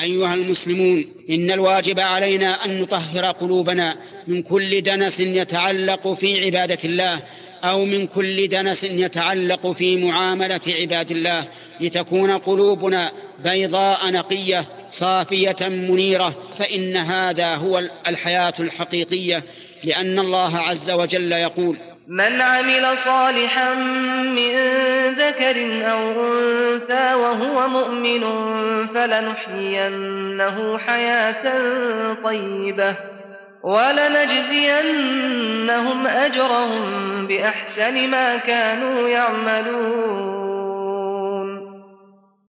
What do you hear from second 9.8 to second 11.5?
معاملة عباد الله